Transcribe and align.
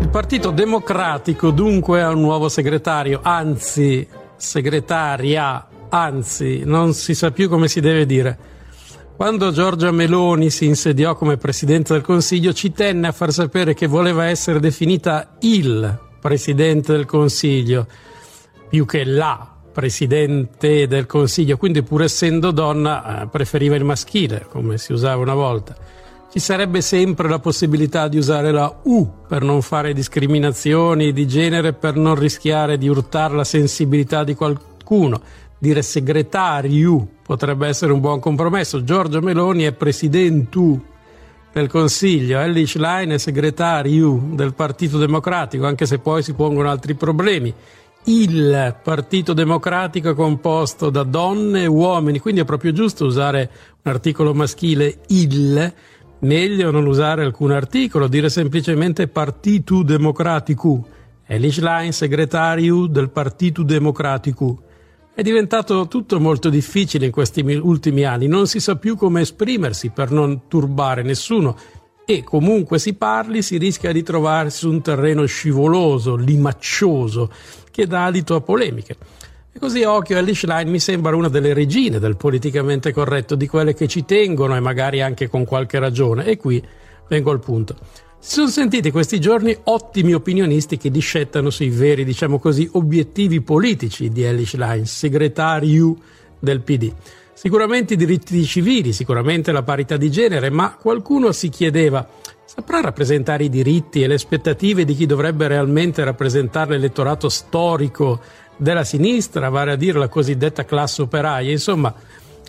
Il 0.00 0.10
Partito 0.10 0.50
Democratico 0.50 1.50
dunque 1.50 2.00
ha 2.02 2.10
un 2.10 2.20
nuovo 2.20 2.48
segretario, 2.48 3.20
anzi 3.22 4.06
segretaria, 4.36 5.66
anzi 5.88 6.62
non 6.64 6.94
si 6.94 7.14
sa 7.14 7.30
più 7.30 7.48
come 7.48 7.68
si 7.68 7.80
deve 7.80 8.06
dire. 8.06 8.38
Quando 9.16 9.50
Giorgia 9.50 9.90
Meloni 9.90 10.50
si 10.50 10.66
insediò 10.66 11.14
come 11.14 11.36
Presidente 11.36 11.92
del 11.92 12.02
Consiglio 12.02 12.52
ci 12.52 12.70
tenne 12.70 13.08
a 13.08 13.12
far 13.12 13.32
sapere 13.32 13.74
che 13.74 13.88
voleva 13.88 14.26
essere 14.26 14.60
definita 14.60 15.36
il 15.40 15.98
Presidente 16.20 16.92
del 16.92 17.04
Consiglio, 17.04 17.86
più 18.68 18.86
che 18.86 19.04
la 19.04 19.56
Presidente 19.72 20.86
del 20.86 21.06
Consiglio, 21.06 21.56
quindi 21.56 21.82
pur 21.82 22.02
essendo 22.02 22.52
donna 22.52 23.22
eh, 23.22 23.26
preferiva 23.26 23.74
il 23.74 23.84
maschile, 23.84 24.46
come 24.48 24.78
si 24.78 24.92
usava 24.92 25.20
una 25.20 25.34
volta 25.34 25.76
ci 26.30 26.40
sarebbe 26.40 26.82
sempre 26.82 27.26
la 27.26 27.38
possibilità 27.38 28.06
di 28.06 28.18
usare 28.18 28.52
la 28.52 28.80
U 28.82 29.08
per 29.26 29.42
non 29.42 29.62
fare 29.62 29.94
discriminazioni 29.94 31.12
di 31.12 31.26
genere, 31.26 31.72
per 31.72 31.96
non 31.96 32.16
rischiare 32.16 32.76
di 32.76 32.86
urtare 32.86 33.34
la 33.34 33.44
sensibilità 33.44 34.24
di 34.24 34.34
qualcuno. 34.34 35.20
Dire 35.58 35.80
segretario 35.80 37.06
potrebbe 37.22 37.66
essere 37.66 37.92
un 37.92 38.00
buon 38.00 38.20
compromesso. 38.20 38.84
Giorgio 38.84 39.22
Meloni 39.22 39.62
è 39.62 39.72
presidente 39.72 40.80
del 41.50 41.68
Consiglio, 41.68 42.40
Ellie 42.40 42.66
Schlein 42.66 43.10
è 43.10 43.18
segretario 43.18 44.28
del 44.32 44.52
Partito 44.52 44.98
Democratico, 44.98 45.66
anche 45.66 45.86
se 45.86 45.98
poi 45.98 46.22
si 46.22 46.34
pongono 46.34 46.68
altri 46.68 46.94
problemi. 46.94 47.52
Il 48.04 48.76
Partito 48.82 49.32
Democratico 49.32 50.10
è 50.10 50.14
composto 50.14 50.90
da 50.90 51.02
donne 51.02 51.62
e 51.62 51.66
uomini, 51.66 52.20
quindi 52.20 52.42
è 52.42 52.44
proprio 52.44 52.72
giusto 52.72 53.06
usare 53.06 53.50
un 53.82 53.90
articolo 53.90 54.34
maschile 54.34 54.98
il 55.08 55.72
Meglio 56.20 56.72
non 56.72 56.86
usare 56.86 57.22
alcun 57.22 57.52
articolo, 57.52 58.08
dire 58.08 58.28
semplicemente 58.28 59.06
Partito 59.06 59.82
Democratico. 59.82 60.86
Elish 61.24 61.60
Line, 61.60 61.92
segretario 61.92 62.86
del 62.86 63.10
Partito 63.10 63.62
Democratico. 63.62 64.62
È 65.14 65.22
diventato 65.22 65.86
tutto 65.86 66.18
molto 66.18 66.48
difficile 66.48 67.06
in 67.06 67.12
questi 67.12 67.42
ultimi 67.42 68.04
anni, 68.04 68.26
non 68.26 68.46
si 68.46 68.58
sa 68.58 68.76
più 68.76 68.96
come 68.96 69.20
esprimersi 69.20 69.90
per 69.90 70.10
non 70.10 70.48
turbare 70.48 71.02
nessuno 71.02 71.56
e 72.04 72.24
comunque 72.24 72.78
si 72.78 72.94
parli 72.94 73.42
si 73.42 73.58
rischia 73.58 73.92
di 73.92 74.02
trovarsi 74.02 74.60
su 74.60 74.70
un 74.70 74.80
terreno 74.80 75.24
scivoloso, 75.26 76.16
limaccioso, 76.16 77.30
che 77.70 77.86
dà 77.86 78.06
adito 78.06 78.34
a 78.34 78.40
polemiche. 78.40 78.96
E 79.50 79.58
così 79.58 79.82
occhio 79.82 80.18
a 80.18 80.20
Lish 80.20 80.44
Line 80.44 80.70
mi 80.70 80.78
sembra 80.78 81.16
una 81.16 81.28
delle 81.28 81.54
regine 81.54 81.98
del 81.98 82.16
politicamente 82.16 82.92
corretto, 82.92 83.34
di 83.34 83.48
quelle 83.48 83.74
che 83.74 83.88
ci 83.88 84.04
tengono 84.04 84.54
e 84.54 84.60
magari 84.60 85.00
anche 85.00 85.28
con 85.28 85.44
qualche 85.44 85.78
ragione. 85.78 86.26
E 86.26 86.36
qui 86.36 86.62
vengo 87.08 87.30
al 87.30 87.40
punto. 87.40 87.76
Si 88.20 88.34
sono 88.34 88.48
sentiti 88.48 88.90
questi 88.90 89.20
giorni 89.20 89.56
ottimi 89.64 90.12
opinionisti 90.12 90.76
che 90.76 90.90
discettano 90.90 91.50
sui 91.50 91.70
veri, 91.70 92.04
diciamo 92.04 92.38
così, 92.38 92.68
obiettivi 92.72 93.40
politici 93.40 94.10
di 94.10 94.22
Elish 94.22 94.54
Line, 94.54 94.84
segretario 94.84 95.96
del 96.38 96.60
PD. 96.60 96.92
Sicuramente 97.32 97.94
i 97.94 97.96
diritti 97.96 98.44
civili, 98.44 98.92
sicuramente 98.92 99.52
la 99.52 99.62
parità 99.62 99.96
di 99.96 100.10
genere, 100.10 100.50
ma 100.50 100.74
qualcuno 100.74 101.30
si 101.30 101.48
chiedeva 101.48 102.06
saprà 102.48 102.80
rappresentare 102.80 103.44
i 103.44 103.50
diritti 103.50 104.02
e 104.02 104.06
le 104.06 104.14
aspettative 104.14 104.86
di 104.86 104.94
chi 104.94 105.04
dovrebbe 105.04 105.46
realmente 105.48 106.02
rappresentare 106.02 106.70
l'elettorato 106.70 107.28
storico 107.28 108.20
della 108.56 108.84
sinistra, 108.84 109.50
vale 109.50 109.72
a 109.72 109.76
dire 109.76 109.98
la 109.98 110.08
cosiddetta 110.08 110.64
classe 110.64 111.02
operaia. 111.02 111.50
Insomma, 111.50 111.94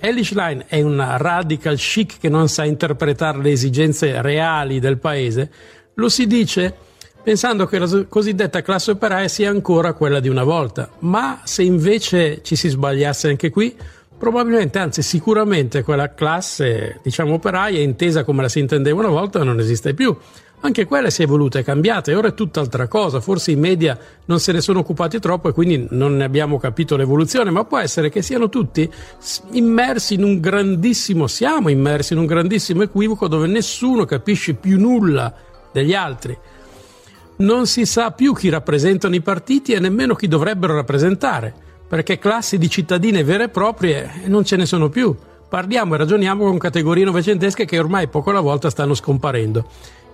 Elish 0.00 0.34
Line 0.34 0.64
è 0.66 0.82
un 0.82 1.02
radical 1.16 1.76
chic 1.76 2.18
che 2.18 2.28
non 2.28 2.48
sa 2.48 2.64
interpretare 2.64 3.38
le 3.38 3.52
esigenze 3.52 4.20
reali 4.20 4.80
del 4.80 4.98
paese. 4.98 5.48
Lo 5.94 6.08
si 6.08 6.26
dice 6.26 6.74
pensando 7.22 7.64
che 7.66 7.78
la 7.78 8.04
cosiddetta 8.08 8.62
classe 8.62 8.90
operaia 8.90 9.28
sia 9.28 9.48
ancora 9.48 9.92
quella 9.92 10.18
di 10.18 10.28
una 10.28 10.42
volta. 10.42 10.90
Ma 10.98 11.42
se 11.44 11.62
invece 11.62 12.42
ci 12.42 12.56
si 12.56 12.68
sbagliasse 12.68 13.28
anche 13.28 13.48
qui, 13.48 13.74
probabilmente, 14.18 14.78
anzi 14.78 15.02
sicuramente 15.02 15.82
quella 15.82 16.14
classe, 16.14 17.00
diciamo 17.02 17.34
operaia, 17.34 17.80
intesa 17.80 18.24
come 18.24 18.42
la 18.42 18.48
si 18.48 18.60
intendeva 18.60 18.98
una 19.00 19.08
volta, 19.08 19.42
non 19.42 19.58
esiste 19.60 19.94
più. 19.94 20.16
Anche 20.60 20.86
quella 20.86 21.10
si 21.10 21.20
è 21.20 21.24
evoluta 21.24 21.58
e 21.58 21.62
cambiata 21.62 22.10
e 22.10 22.14
ora 22.14 22.28
è 22.28 22.34
tutt'altra 22.34 22.88
cosa. 22.88 23.20
Forse 23.20 23.50
i 23.50 23.56
media 23.56 23.98
non 24.24 24.40
se 24.40 24.50
ne 24.52 24.62
sono 24.62 24.78
occupati 24.78 25.18
troppo 25.18 25.50
e 25.50 25.52
quindi 25.52 25.86
non 25.90 26.16
ne 26.16 26.24
abbiamo 26.24 26.58
capito 26.58 26.96
l'evoluzione, 26.96 27.50
ma 27.50 27.64
può 27.64 27.78
essere 27.78 28.08
che 28.08 28.22
siano 28.22 28.48
tutti 28.48 28.90
immersi 29.50 30.14
in 30.14 30.24
un 30.24 30.40
grandissimo, 30.40 31.26
siamo 31.26 31.68
immersi 31.68 32.14
in 32.14 32.20
un 32.20 32.24
grandissimo 32.24 32.82
equivoco 32.82 33.28
dove 33.28 33.46
nessuno 33.46 34.06
capisce 34.06 34.54
più 34.54 34.80
nulla 34.80 35.34
degli 35.70 35.92
altri. 35.92 36.34
Non 37.36 37.66
si 37.66 37.84
sa 37.84 38.12
più 38.12 38.32
chi 38.32 38.48
rappresentano 38.48 39.14
i 39.14 39.20
partiti 39.20 39.72
e 39.72 39.80
nemmeno 39.80 40.14
chi 40.14 40.28
dovrebbero 40.28 40.74
rappresentare, 40.74 41.54
perché 41.94 42.18
classi 42.18 42.58
di 42.58 42.68
cittadine 42.68 43.22
vere 43.22 43.44
e 43.44 43.48
proprie 43.50 44.22
non 44.24 44.44
ce 44.44 44.56
ne 44.56 44.66
sono 44.66 44.88
più. 44.88 45.14
Parliamo 45.48 45.94
e 45.94 45.98
ragioniamo 45.98 46.44
con 46.44 46.58
categorie 46.58 47.04
novecentesche 47.04 47.66
che 47.66 47.78
ormai 47.78 48.08
poco 48.08 48.30
alla 48.30 48.40
volta 48.40 48.68
stanno 48.68 48.94
scomparendo. 48.94 49.64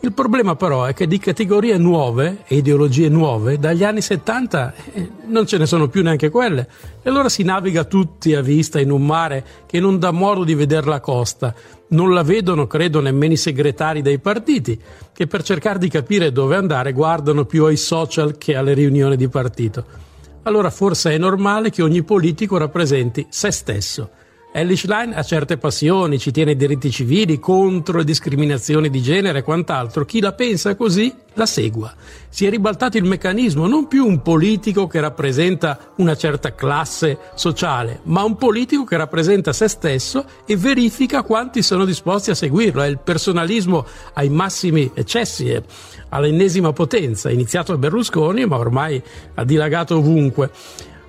Il 0.00 0.12
problema 0.12 0.56
però 0.56 0.86
è 0.86 0.92
che 0.92 1.06
di 1.06 1.20
categorie 1.20 1.78
nuove 1.78 2.38
e 2.48 2.56
ideologie 2.56 3.08
nuove 3.08 3.60
dagli 3.60 3.84
anni 3.84 4.00
70 4.00 4.74
eh, 4.92 5.10
non 5.26 5.46
ce 5.46 5.56
ne 5.56 5.66
sono 5.66 5.86
più 5.86 6.02
neanche 6.02 6.30
quelle 6.30 6.68
e 7.00 7.08
allora 7.08 7.28
si 7.28 7.44
naviga 7.44 7.84
tutti 7.84 8.34
a 8.34 8.40
vista 8.40 8.80
in 8.80 8.90
un 8.90 9.06
mare 9.06 9.44
che 9.66 9.78
non 9.78 10.00
dà 10.00 10.10
modo 10.10 10.42
di 10.42 10.56
vedere 10.56 10.88
la 10.88 10.98
costa. 10.98 11.54
Non 11.90 12.12
la 12.12 12.24
vedono, 12.24 12.66
credo, 12.66 13.00
nemmeno 13.00 13.34
i 13.34 13.36
segretari 13.36 14.02
dei 14.02 14.18
partiti, 14.18 14.76
che 15.12 15.28
per 15.28 15.44
cercare 15.44 15.78
di 15.78 15.88
capire 15.88 16.32
dove 16.32 16.56
andare 16.56 16.90
guardano 16.90 17.44
più 17.44 17.66
ai 17.66 17.76
social 17.76 18.36
che 18.36 18.56
alle 18.56 18.74
riunioni 18.74 19.14
di 19.14 19.28
partito. 19.28 20.07
Allora 20.48 20.70
forse 20.70 21.10
è 21.10 21.18
normale 21.18 21.68
che 21.68 21.82
ogni 21.82 22.02
politico 22.02 22.56
rappresenti 22.56 23.26
se 23.28 23.50
stesso 23.50 24.12
Elish 24.50 24.86
Line 24.86 25.14
ha 25.14 25.22
certe 25.22 25.58
passioni, 25.58 26.18
ci 26.18 26.30
tiene 26.30 26.52
ai 26.52 26.56
diritti 26.56 26.90
civili, 26.90 27.38
contro 27.38 27.98
le 27.98 28.04
discriminazioni 28.04 28.88
di 28.88 29.02
genere 29.02 29.40
e 29.40 29.42
quant'altro. 29.42 30.06
Chi 30.06 30.20
la 30.20 30.32
pensa 30.32 30.74
così 30.74 31.14
la 31.34 31.44
segua. 31.44 31.94
Si 32.30 32.46
è 32.46 32.50
ribaltato 32.50 32.96
il 32.96 33.04
meccanismo, 33.04 33.66
non 33.66 33.88
più 33.88 34.06
un 34.06 34.22
politico 34.22 34.86
che 34.86 35.00
rappresenta 35.00 35.92
una 35.96 36.16
certa 36.16 36.54
classe 36.54 37.18
sociale, 37.34 38.00
ma 38.04 38.24
un 38.24 38.36
politico 38.36 38.84
che 38.84 38.96
rappresenta 38.96 39.52
se 39.52 39.68
stesso 39.68 40.24
e 40.46 40.56
verifica 40.56 41.22
quanti 41.22 41.62
sono 41.62 41.84
disposti 41.84 42.30
a 42.30 42.34
seguirlo. 42.34 42.82
È 42.82 42.86
il 42.88 42.98
personalismo 42.98 43.86
ai 44.14 44.30
massimi 44.30 44.90
eccessi, 44.94 45.62
all'ennesima 46.08 46.72
potenza, 46.72 47.30
iniziato 47.30 47.72
da 47.72 47.78
Berlusconi, 47.78 48.46
ma 48.46 48.56
ormai 48.56 49.00
ha 49.34 49.44
dilagato 49.44 49.98
ovunque. 49.98 50.50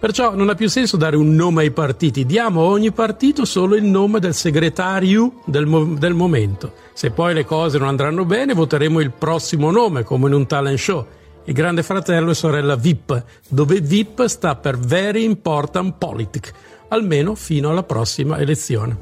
Perciò 0.00 0.34
non 0.34 0.48
ha 0.48 0.54
più 0.54 0.70
senso 0.70 0.96
dare 0.96 1.14
un 1.14 1.34
nome 1.34 1.60
ai 1.60 1.72
partiti, 1.72 2.24
diamo 2.24 2.62
a 2.62 2.68
ogni 2.68 2.90
partito 2.90 3.44
solo 3.44 3.76
il 3.76 3.84
nome 3.84 4.18
del 4.18 4.32
segretario 4.32 5.42
del, 5.44 5.66
mo- 5.66 5.84
del 5.84 6.14
momento. 6.14 6.72
Se 6.94 7.10
poi 7.10 7.34
le 7.34 7.44
cose 7.44 7.76
non 7.76 7.88
andranno 7.88 8.24
bene, 8.24 8.54
voteremo 8.54 9.00
il 9.00 9.10
prossimo 9.10 9.70
nome, 9.70 10.02
come 10.02 10.28
in 10.28 10.32
un 10.32 10.46
talent 10.46 10.78
show. 10.78 11.06
Il 11.44 11.52
grande 11.52 11.82
fratello 11.82 12.30
e 12.30 12.34
sorella 12.34 12.76
VIP, 12.76 13.22
dove 13.46 13.82
VIP 13.82 14.24
sta 14.24 14.56
per 14.56 14.78
Very 14.78 15.22
Important 15.22 15.96
Politic, 15.98 16.50
almeno 16.88 17.34
fino 17.34 17.68
alla 17.68 17.82
prossima 17.82 18.38
elezione. 18.38 18.96